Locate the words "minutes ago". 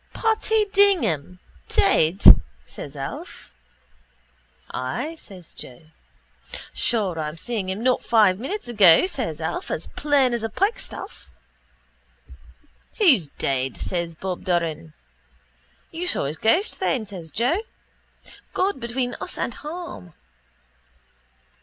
8.39-9.05